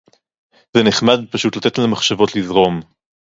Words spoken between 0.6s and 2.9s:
זה נחמד פשוט לתת למחשבות לזרום.